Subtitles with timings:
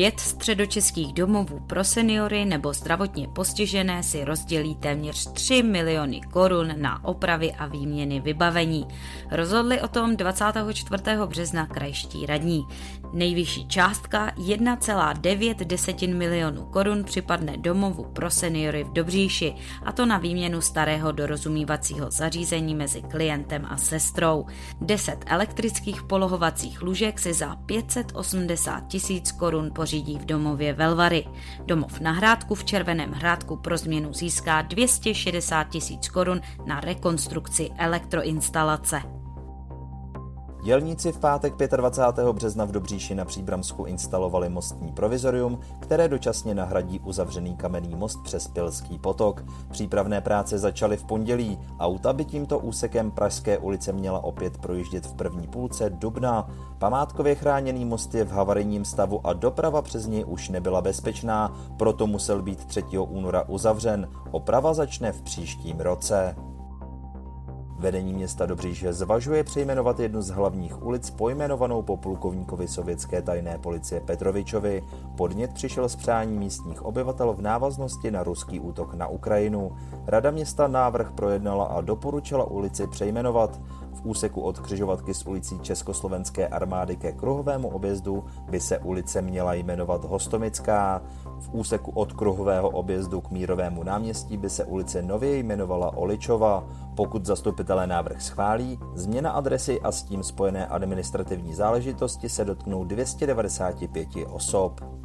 [0.00, 7.04] Pět středočeských domovů pro seniory nebo zdravotně postižené si rozdělí téměř 3 miliony korun na
[7.04, 8.86] opravy a výměny vybavení.
[9.30, 11.02] Rozhodli o tom 24.
[11.26, 12.66] března krajští radní.
[13.12, 19.54] Nejvyšší částka 1,9 milionů korun připadne domovu pro seniory v Dobříši,
[19.84, 24.46] a to na výměnu starého dorozumívacího zařízení mezi klientem a sestrou.
[24.80, 31.26] 10 elektrických polohovacích lůžek si za 580 tisíc korun pořídí v domově Velvary.
[31.66, 39.19] Domov na Hrádku v Červeném Hrádku pro změnu získá 260 tisíc korun na rekonstrukci elektroinstalace.
[40.62, 42.32] Dělníci v pátek 25.
[42.32, 48.48] března v Dobříši na Příbramsku instalovali mostní provizorium, které dočasně nahradí uzavřený kamenný most přes
[48.48, 49.44] Pilský potok.
[49.70, 51.58] Přípravné práce začaly v pondělí.
[51.78, 56.50] Auta by tímto úsekem Pražské ulice měla opět projíždět v první půlce dubna.
[56.78, 62.06] Památkově chráněný most je v havarijním stavu a doprava přes něj už nebyla bezpečná, proto
[62.06, 62.82] musel být 3.
[62.98, 64.08] února uzavřen.
[64.30, 66.49] Oprava začne v příštím roce.
[67.80, 74.00] Vedení města Dobříže zvažuje přejmenovat jednu z hlavních ulic pojmenovanou po plukovníkovi sovětské tajné policie
[74.00, 74.82] Petrovičovi.
[75.16, 79.72] Podnět přišel z přání místních obyvatel v návaznosti na ruský útok na Ukrajinu.
[80.06, 83.60] Rada města návrh projednala a doporučila ulici přejmenovat.
[83.94, 89.54] V úseku od křižovatky s ulicí Československé armády ke kruhovému objezdu by se ulice měla
[89.54, 91.02] jmenovat Hostomická.
[91.40, 96.64] V úseku od kruhového objezdu k Mírovému náměstí by se ulice nově jmenovala Oličova.
[96.94, 104.08] Pokud zastupitelé návrh schválí, změna adresy a s tím spojené administrativní záležitosti se dotknou 295
[104.30, 104.99] osob.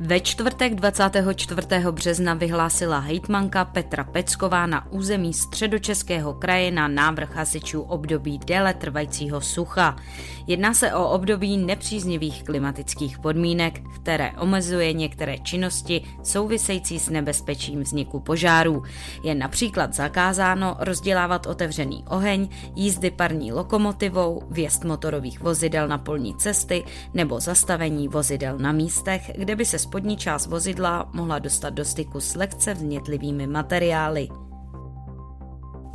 [0.00, 1.68] Ve čtvrtek 24.
[1.90, 9.40] března vyhlásila hejtmanka Petra Pecková na území středočeského kraje na návrh hasičů období déle trvajícího
[9.40, 9.96] sucha.
[10.46, 18.20] Jedná se o období nepříznivých klimatických podmínek, které omezuje některé činnosti související s nebezpečím vzniku
[18.20, 18.82] požárů.
[19.22, 26.84] Je například zakázáno rozdělávat otevřený oheň, jízdy parní lokomotivou, vjezd motorových vozidel na polní cesty
[27.14, 32.20] nebo zastavení vozidel na místech, kde by se spodní část vozidla mohla dostat do styku
[32.20, 34.28] s lehce vznětlivými materiály.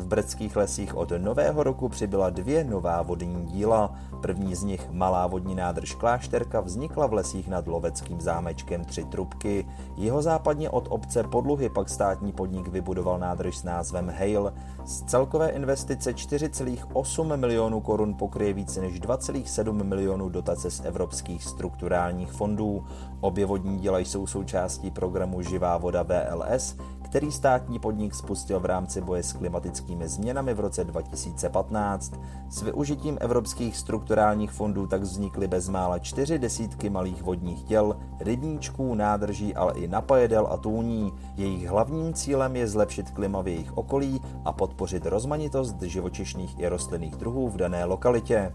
[0.02, 3.96] V brdských lesích od nového roku přibyla dvě nová vodní díla.
[4.22, 9.68] První z nich, malá vodní nádrž Klášterka, vznikla v lesích nad Loveckým zámečkem Tři trubky.
[9.98, 14.54] Jeho západně od obce Podluhy pak státní podnik vybudoval nádrž s názvem Hale.
[14.86, 22.32] Z celkové investice 4,8 milionů korun pokryje více než 2,7 milionů dotace z evropských strukturálních
[22.32, 22.84] fondů.
[23.20, 26.76] Obě vodní díla jsou součástí programu Živá voda VLS,
[27.12, 32.14] který státní podnik spustil v rámci boje s klimatickými změnami v roce 2015.
[32.50, 39.56] S využitím evropských strukturálních fondů tak vznikly bezmála čtyři desítky malých vodních děl, rybníčků, nádrží,
[39.56, 41.14] ale i napajedel a tůní.
[41.36, 47.16] Jejich hlavním cílem je zlepšit klima v jejich okolí a podpořit rozmanitost živočišných i rostlinných
[47.16, 48.54] druhů v dané lokalitě.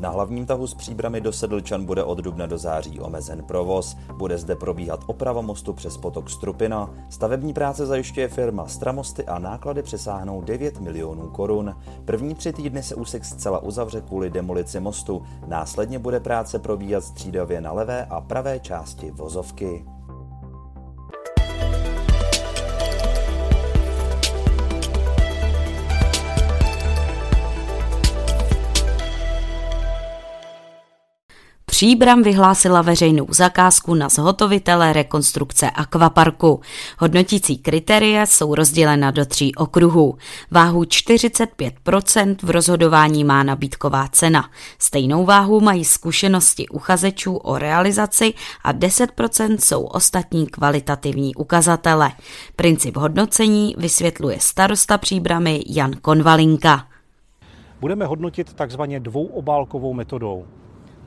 [0.00, 3.96] Na hlavním tahu s příbrami do Sedlčan bude od dubna do září omezen provoz.
[4.14, 6.90] Bude zde probíhat oprava mostu přes potok Strupina.
[7.08, 11.76] Stavební práce zajišťuje firma Stramosty a náklady přesáhnou 9 milionů korun.
[12.04, 15.22] První tři týdny se úsek zcela uzavře kvůli demolici mostu.
[15.46, 19.84] Následně bude práce probíhat střídavě na levé a pravé části vozovky.
[31.80, 36.60] Příbram vyhlásila veřejnou zakázku na zhotovitele rekonstrukce akvaparku.
[36.98, 40.16] Hodnotící kritéria jsou rozdělena do tří okruhů.
[40.50, 44.50] Váhu 45% v rozhodování má nabídková cena.
[44.78, 48.34] Stejnou váhu mají zkušenosti uchazečů o realizaci
[48.64, 52.10] a 10% jsou ostatní kvalitativní ukazatele.
[52.56, 56.86] Princip hodnocení vysvětluje starosta Příbramy Jan Konvalinka.
[57.80, 60.46] Budeme hodnotit takzvaně dvouobálkovou metodou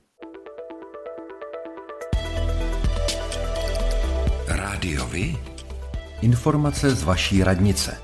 [6.23, 8.01] Informace z vaší radnice.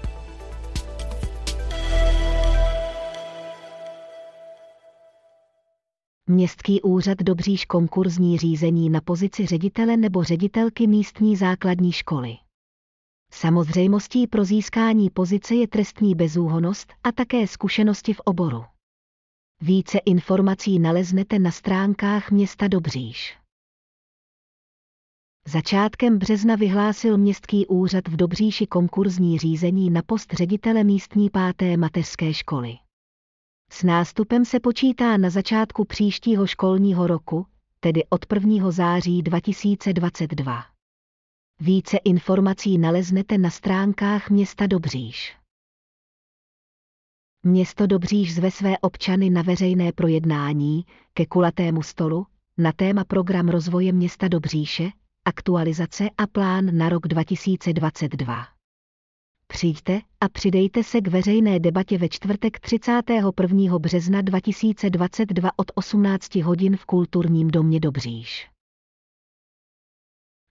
[6.28, 12.34] Městský úřad Dobříž konkurzní řízení na pozici ředitele nebo ředitelky místní základní školy.
[13.32, 18.64] Samozřejmostí pro získání pozice je trestní bezúhonost a také zkušenosti v oboru.
[19.62, 23.38] Více informací naleznete na stránkách města Dobříž.
[25.52, 32.34] Začátkem března vyhlásil Městský úřad v Dobříši konkurzní řízení na post ředitele místní páté mateřské
[32.34, 32.74] školy.
[33.72, 37.46] S nástupem se počítá na začátku příštího školního roku,
[37.80, 38.72] tedy od 1.
[38.72, 40.64] září 2022.
[41.60, 45.38] Více informací naleznete na stránkách města Dobříš.
[47.44, 52.26] Město Dobříš zve své občany na veřejné projednání ke kulatému stolu
[52.58, 54.90] na téma program rozvoje města Dobříše,
[55.30, 58.46] aktualizace a plán na rok 2022.
[59.48, 63.80] Přijďte a přidejte se k veřejné debatě ve čtvrtek 31.
[63.80, 68.50] března 2022 od 18 hodin v Kulturním domě Dobříž.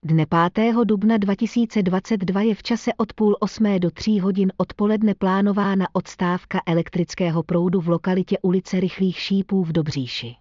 [0.05, 0.75] Dne 5.
[0.83, 7.43] dubna 2022 je v čase od půl osmé do tří hodin odpoledne plánována odstávka elektrického
[7.43, 10.35] proudu v lokalitě ulice Rychlých šípů v Dobříši.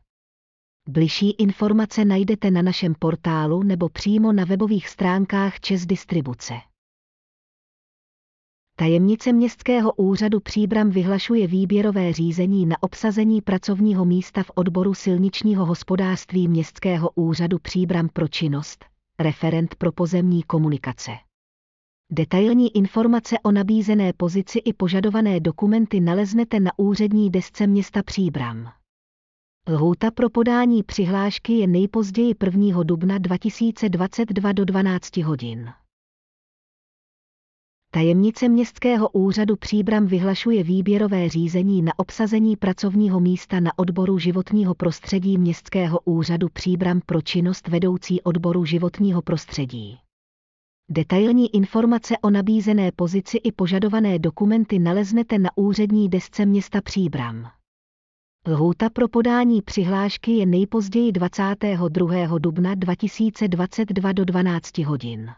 [0.91, 6.55] Bližší informace najdete na našem portálu nebo přímo na webových stránkách Čes Distribuce.
[8.77, 16.49] Tajemnice Městského úřadu Příbram vyhlašuje výběrové řízení na obsazení pracovního místa v odboru silničního hospodářství
[16.49, 18.85] Městského úřadu Příbram pro činnost,
[19.19, 21.11] referent pro pozemní komunikace.
[22.13, 28.78] Detailní informace o nabízené pozici i požadované dokumenty naleznete na úřední desce města Příbram.
[29.71, 32.83] Lhůta pro podání přihlášky je nejpozději 1.
[32.83, 35.71] dubna 2022 do 12 hodin.
[37.91, 45.39] Tajemnice Městského úřadu Příbram vyhlašuje výběrové řízení na obsazení pracovního místa na odboru životního prostředí
[45.39, 49.99] Městského úřadu Příbram pro činnost vedoucí odboru životního prostředí.
[50.91, 57.58] Detailní informace o nabízené pozici i požadované dokumenty naleznete na úřední desce města Příbram.
[58.49, 62.39] Lhůta pro podání přihlášky je nejpozději 22.
[62.39, 65.31] dubna 2022 do 12 hodin.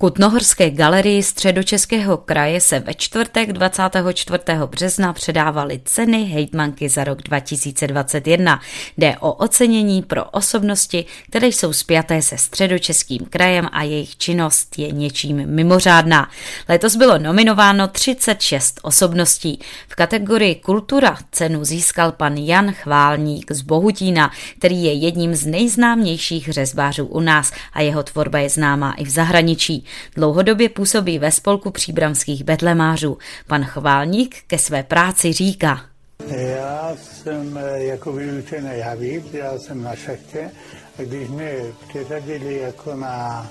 [0.00, 4.42] Kutnohorské galerii středočeského kraje se ve čtvrtek 24.
[4.66, 8.60] března předávaly ceny hejtmanky za rok 2021.
[8.98, 14.92] Jde o ocenění pro osobnosti, které jsou spjaté se středočeským krajem a jejich činnost je
[14.92, 16.30] něčím mimořádná.
[16.68, 19.60] Letos bylo nominováno 36 osobností.
[19.88, 26.48] V kategorii Kultura cenu získal pan Jan Chválník z Bohutína, který je jedním z nejznámějších
[26.48, 29.87] řezbářů u nás a jeho tvorba je známá i v zahraničí.
[30.16, 33.18] Dlouhodobě působí ve spolku příbramských betlemářů.
[33.46, 35.80] Pan Chválník ke své práci říká.
[36.26, 40.50] Já jsem eh, jako vyučený javík, já jsem na šachtě
[40.98, 41.52] a když mě
[41.88, 43.50] přiřadili jako na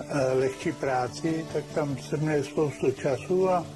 [0.00, 3.66] eh, lehčí práci, tak tam jsem měl spoustu času a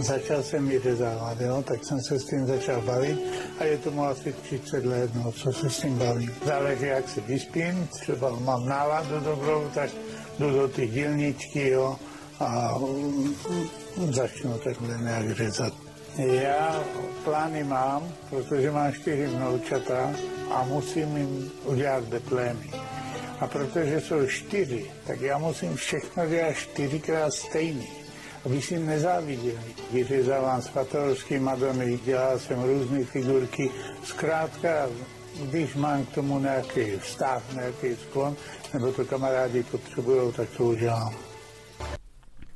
[0.00, 1.62] začal jsem ji řezávat, jo?
[1.66, 3.18] tak jsem se s tím začal bavit
[3.58, 6.34] a je tomu asi 30 let, no, co se s tím bavím.
[6.46, 9.90] Záleží, jak se vyspím, třeba mám náladu dobrou, tak
[10.38, 11.96] jdu do ty dílničky, jo,
[12.40, 12.78] a
[14.10, 15.72] začnu takhle nějak řezat.
[16.18, 16.84] Já
[17.24, 20.10] plány mám, protože mám čtyři vnoučata
[20.50, 22.70] a musím jim udělat deplémy.
[23.40, 27.88] A protože jsou čtyři, tak já musím všechno dělat čtyřikrát stejný,
[28.44, 29.58] aby si nezáviděli.
[29.92, 33.70] Vyřezávám svatoroský Madony, dělal jsem různé figurky.
[34.04, 34.88] Zkrátka,
[35.42, 38.36] když mám k tomu nějaký vztah, nějaký sklon,
[38.74, 41.14] nebo to kamarádi potřebují, tak to udělám.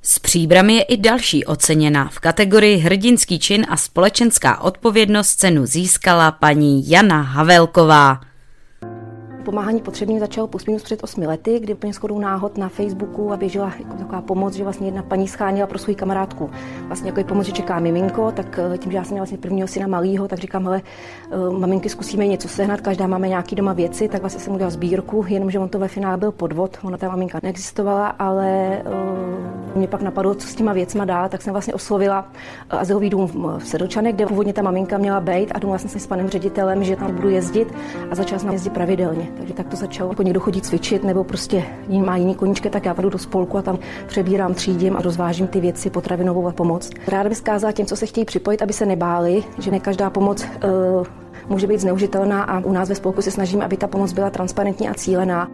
[0.02, 2.08] S příbrami je i další oceněna.
[2.08, 8.20] V kategorii hrdinský čin a společenská odpovědnost cenu získala paní Jana Havelková.
[9.44, 13.36] Pomáhání potřebným začalo plus minus před osmi lety, kdy úplně shodou náhod na Facebooku a
[13.36, 16.50] běžela jako taková pomoc, že vlastně jedna paní schánila pro svou kamarádku
[16.86, 19.68] vlastně jako pomoc, že čeká miminko, tak eh, tím, že já jsem měla vlastně prvního
[19.68, 20.82] syna malýho, tak říkám, hele,
[21.30, 25.24] eh, maminky zkusíme něco sehnat, každá máme nějaký doma věci, tak vlastně jsem udělal sbírku,
[25.28, 30.02] jenomže on to ve finále byl podvod, ona ta maminka neexistovala, ale uh, mě pak
[30.02, 32.28] napadlo, co s těma věcma dál, tak jsem vlastně oslovila
[32.70, 33.26] azylový dům
[33.58, 36.84] v Sedlčane, kde původně ta maminka měla být a domluvila jsem se s panem ředitelem,
[36.84, 37.74] že tam budu jezdit
[38.10, 39.33] a začala jsem jezdit pravidelně.
[39.36, 40.10] Takže tak to začalo.
[40.10, 41.64] Jako někdo chodí cvičit nebo prostě
[42.04, 45.60] má jiný koníčky, tak já půjdu do spolku a tam přebírám, třídím a rozvážím ty
[45.60, 46.90] věci, potravinovou pomoc.
[47.08, 50.44] Ráda bych zkázala těm, co se chtějí připojit, aby se nebáli, že ne každá pomoc
[50.44, 51.06] uh,
[51.48, 54.88] může být zneužitelná a u nás ve spolku se snažíme, aby ta pomoc byla transparentní
[54.88, 55.50] a cílená.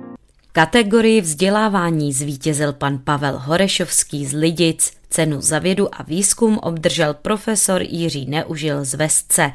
[0.52, 4.92] Kategorii vzdělávání zvítězil pan Pavel Horešovský z Lidic.
[5.10, 9.52] Cenu za vědu a výzkum obdržel profesor Jiří Neužil z Vesce.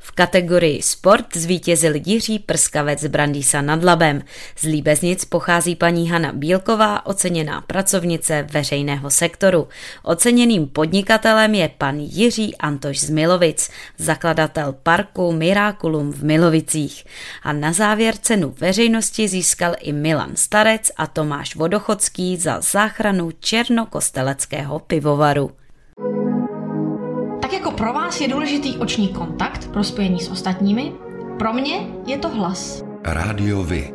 [0.00, 4.22] V kategorii sport zvítězil Jiří Prskavec z Brandýsa nad Labem.
[4.56, 9.68] Z Líbeznic pochází paní Hana Bílková, oceněná pracovnice veřejného sektoru.
[10.02, 17.04] Oceněným podnikatelem je pan Jiří Antoš z Milovic, zakladatel parku Miraculum v Milovicích.
[17.42, 24.78] A na závěr cenu veřejnosti získal i Milan Starec a Tomáš Vodochodský za záchranu černokosteleckého
[24.78, 25.50] pivovaru.
[27.48, 30.92] Tak jako pro vás je důležitý oční kontakt pro spojení s ostatními,
[31.38, 32.84] pro mě je to hlas.
[33.04, 33.94] Rádio Vy,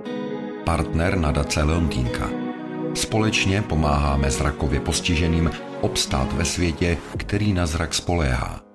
[0.65, 2.29] partner nadace Leontínka.
[2.93, 8.72] Společně pomáháme zrakově postiženým obstát ve světě, který na zrak spoléhá.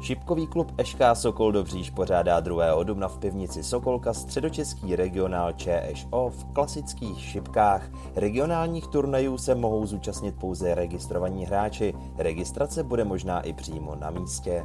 [0.00, 2.82] Šipkový klub ŠK Sokol Dobříž pořádá 2.
[2.82, 7.90] dubna v pivnici Sokolka středočeský regionál ČŠO v klasických šipkách.
[8.16, 11.94] Regionálních turnajů se mohou zúčastnit pouze registrovaní hráči.
[12.18, 14.64] Registrace bude možná i přímo na místě.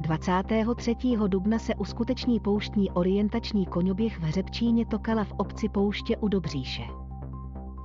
[0.00, 0.96] 23.
[1.26, 6.82] dubna se uskuteční pouštní orientační koňoběh v Hřebčíně Tokala v obci Pouště u Dobříše.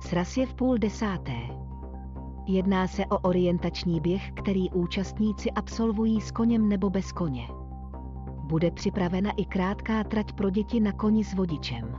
[0.00, 1.65] Sraz je v půl desáté.
[2.48, 7.48] Jedná se o orientační běh, který účastníci absolvují s koněm nebo bez koně.
[8.42, 11.96] Bude připravena i krátká trať pro děti na koni s vodičem.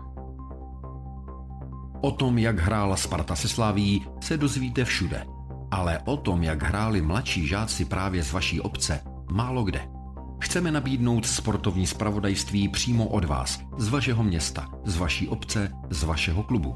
[2.01, 5.25] O tom, jak hrála Sparta se Slaví, se dozvíte všude.
[5.71, 9.01] Ale o tom, jak hráli mladší žáci právě z vaší obce,
[9.31, 9.81] málo kde.
[10.39, 16.43] Chceme nabídnout sportovní spravodajství přímo od vás, z vašeho města, z vaší obce, z vašeho
[16.43, 16.75] klubu.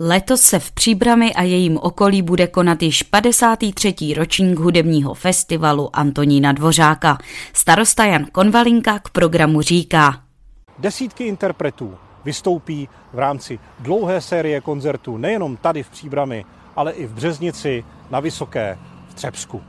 [0.00, 3.94] Letos se v Příbrami a jejím okolí bude konat již 53.
[4.16, 7.18] ročník hudebního festivalu Antonína Dvořáka.
[7.52, 10.22] Starosta Jan Konvalinka k programu říká.
[10.78, 16.44] Desítky interpretů vystoupí v rámci dlouhé série koncertů nejenom tady v Příbrami,
[16.76, 18.78] ale i v Březnici, na Vysoké,
[19.08, 19.62] v Třebsku.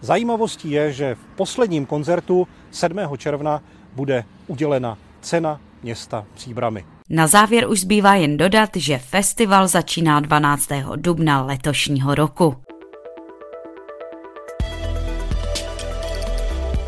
[0.00, 2.98] Zajímavostí je, že v posledním koncertu 7.
[3.16, 3.62] června
[3.92, 6.84] bude udělena cena města Příbramy.
[7.10, 10.68] Na závěr už zbývá jen dodat, že festival začíná 12.
[10.96, 12.56] dubna letošního roku.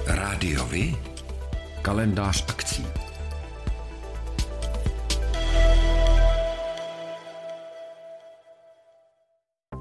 [0.06, 0.96] Rádiovi
[1.82, 3.03] kalendář akcí.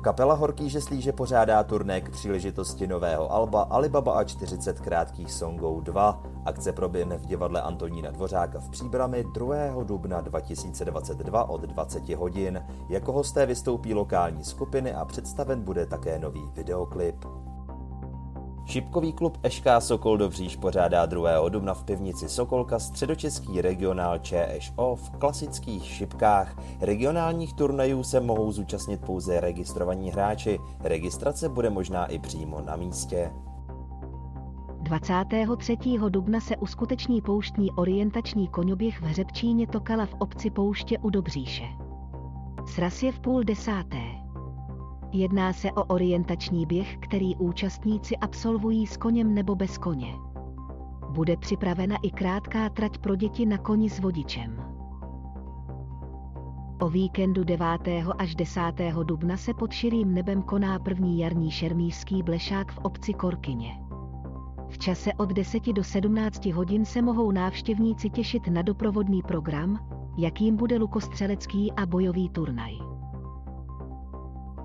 [0.03, 6.23] Kapela Horký žeslíže pořádá turné k příležitosti nového alba Alibaba a 40 krátkých songů 2.
[6.45, 9.83] Akce proběhne v divadle Antonína Dvořáka v Příbrami 2.
[9.83, 12.63] dubna 2022 od 20 hodin.
[12.89, 17.25] Jako hosté vystoupí lokální skupiny a představen bude také nový videoklip.
[18.65, 21.49] Šipkový klub ŠK Sokol Dobříž pořádá 2.
[21.49, 26.55] dubna v pivnici Sokolka středočeský regionál ČSO v klasických šipkách.
[26.81, 30.59] Regionálních turnajů se mohou zúčastnit pouze registrovaní hráči.
[30.79, 33.31] Registrace bude možná i přímo na místě.
[34.81, 35.77] 23.
[36.09, 41.65] dubna se uskuteční pouštní orientační koňoběh v Hřebčíně Tokala v obci Pouště u Dobříše.
[42.65, 44.22] Sraz je v půl desáté.
[45.15, 50.13] Jedná se o orientační běh, který účastníci absolvují s koněm nebo bez koně.
[51.09, 54.63] Bude připravena i krátká trať pro děti na koni s vodičem.
[56.79, 57.67] O víkendu 9.
[58.17, 58.61] až 10.
[59.03, 63.71] dubna se pod širým nebem koná první jarní šermířský blešák v obci Korkyně.
[64.69, 70.55] V čase od 10 do 17 hodin se mohou návštěvníci těšit na doprovodný program, jakým
[70.55, 72.92] bude lukostřelecký a bojový turnaj.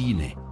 [0.00, 0.49] decine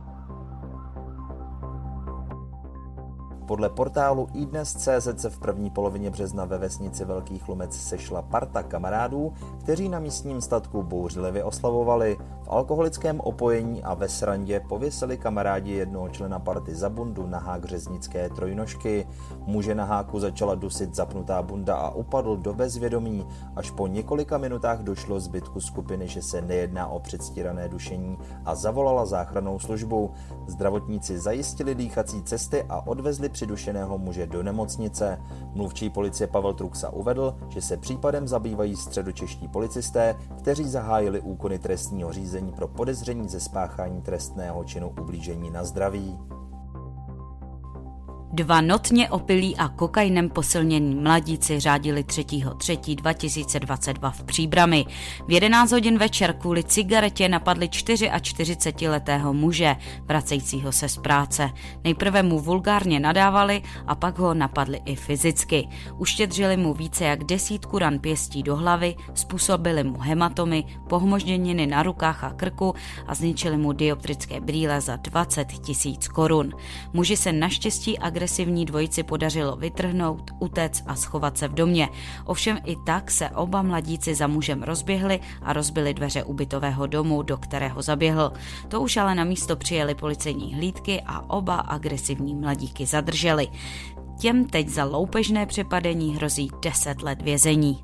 [3.49, 9.33] Podle portálu iDnes.cz se v první polovině března ve vesnici Velký Chlumec sešla parta kamarádů,
[9.61, 12.17] kteří na místním statku bouřlivě oslavovali.
[12.43, 17.65] V alkoholickém opojení a ve srandě pověsili kamarádi jednoho člena party za bundu na hák
[17.65, 19.07] řeznické trojnožky.
[19.47, 23.27] Muže na háku začala dusit zapnutá bunda a upadl do bezvědomí.
[23.57, 29.07] Až po několika minutách došlo zbytku skupiny, že se nejedná o předstírané dušení a zavolala
[29.07, 30.11] záchranou službu.
[30.47, 35.19] Zdravotníci zajistili dýchací cesty a odvezli přidušeného muže do nemocnice.
[35.55, 42.13] Mluvčí policie Pavel Truxa uvedl, že se případem zabývají středočeští policisté, kteří zahájili úkony trestního
[42.13, 46.19] řízení pro podezření ze spáchání trestného činu ublížení na zdraví.
[48.39, 54.87] Dva notně opilí a kokainem posilnění mladíci řádili 3.3.2022 v Příbrami.
[55.27, 61.51] V 11 hodin večer kvůli cigaretě napadli 44-letého muže, vracejícího se z práce.
[61.85, 65.69] Nejprve mu vulgárně nadávali a pak ho napadli i fyzicky.
[65.97, 72.25] Uštědřili mu více jak desítku ran pěstí do hlavy, způsobili mu hematomy, pohmožděniny na rukách
[72.25, 72.75] a krku
[73.07, 76.53] a zničili mu dioptrické brýle za 20 tisíc korun.
[76.93, 81.89] Muži se naštěstí agresivně agresivní dvojici podařilo vytrhnout, utéct a schovat se v domě.
[82.25, 87.37] Ovšem i tak se oba mladíci za mužem rozběhli a rozbili dveře ubytového domu, do
[87.37, 88.33] kterého zaběhl.
[88.69, 93.49] To už ale na místo přijeli policejní hlídky a oba agresivní mladíky zadrželi.
[94.21, 97.83] Těm teď za loupežné přepadení hrozí 10 let vězení.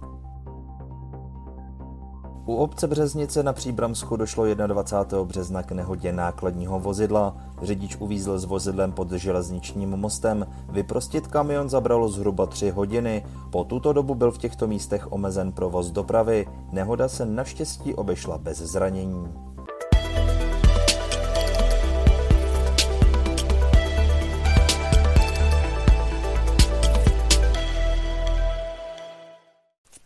[2.47, 5.25] U obce Březnice na Příbramsku došlo 21.
[5.25, 7.37] března k nehodě nákladního vozidla.
[7.63, 10.47] Řidič uvízl s vozidlem pod železničním mostem.
[10.69, 13.27] Vyprostit kamion zabralo zhruba 3 hodiny.
[13.51, 16.47] Po tuto dobu byl v těchto místech omezen provoz dopravy.
[16.73, 19.54] Nehoda se naštěstí obešla bez zranění.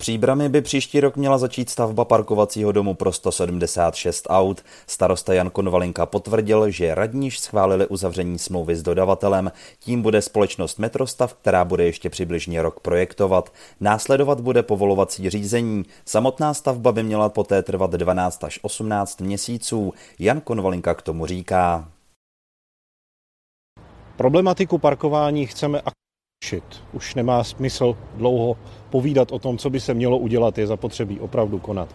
[0.09, 4.65] Příbrami by příští rok měla začít stavba parkovacího domu pro 176 aut.
[4.87, 9.53] Starosta Jan Konvalinka potvrdil, že radníž schválili uzavření smlouvy s dodavatelem.
[9.79, 13.53] Tím bude společnost Metrostav, která bude ještě přibližně rok projektovat.
[13.81, 15.85] Následovat bude povolovací řízení.
[16.05, 19.93] Samotná stavba by měla poté trvat 12 až 18 měsíců.
[20.19, 21.89] Jan Konvalinka k tomu říká.
[24.17, 25.81] Problematiku parkování chceme
[26.49, 26.65] řešit.
[26.93, 28.57] Už nemá smysl dlouho
[28.91, 31.89] povídat o tom, co by se mělo udělat, je zapotřebí opravdu konat.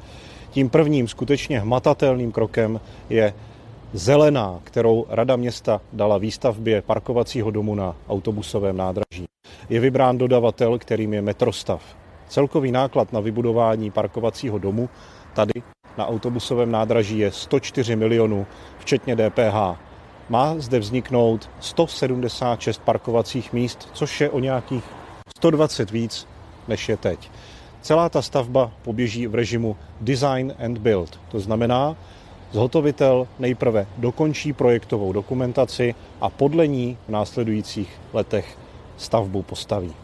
[0.49, 2.79] Tím prvním skutečně hmatatelným krokem
[3.09, 3.33] je
[3.93, 9.25] zelená, kterou Rada města dala výstavbě parkovacího domu na autobusovém nádraží.
[9.69, 11.81] Je vybrán dodavatel, kterým je Metrostav.
[12.27, 14.89] Celkový náklad na vybudování parkovacího domu
[15.33, 15.53] tady
[15.97, 18.45] na autobusovém nádraží je 104 milionů,
[18.79, 19.92] včetně DPH
[20.29, 24.83] má zde vzniknout 176 parkovacích míst, což je o nějakých
[25.37, 26.27] 120 víc,
[26.67, 27.31] než je teď.
[27.81, 31.19] Celá ta stavba poběží v režimu design and build.
[31.31, 31.95] To znamená,
[32.53, 38.57] Zhotovitel nejprve dokončí projektovou dokumentaci a podle ní v následujících letech
[38.97, 40.02] stavbu postaví.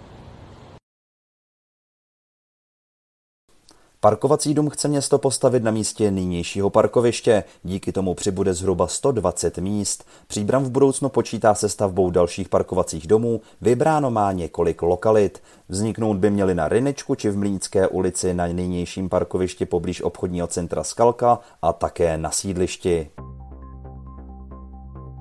[4.02, 7.44] Parkovací dům chce město postavit na místě nynějšího parkoviště.
[7.64, 10.06] Díky tomu přibude zhruba 120 míst.
[10.28, 13.42] Příbram v budoucnu počítá se stavbou dalších parkovacích domů.
[13.62, 15.44] Vybráno má několik lokalit.
[15.70, 20.84] Vzniknout by měly na Rynečku či v Mlínské ulici na nynějším parkovišti poblíž obchodního centra
[20.84, 23.10] Skalka a také na sídlišti.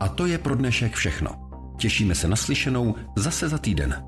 [0.01, 1.31] A to je pro dnešek všechno.
[1.79, 4.08] Těšíme se na slyšenou zase za týden.